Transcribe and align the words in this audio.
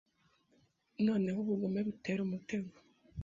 Noneho 1.05 1.37
Ubugome 1.43 1.79
butera 1.87 2.21
umutego 2.27 2.73